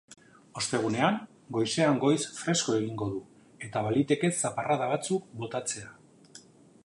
[0.59, 1.17] Ostegunean,
[1.57, 3.21] goizean goiz fresko egingo du,
[3.67, 5.93] eta baliteke zaparrada batzuk botatzea.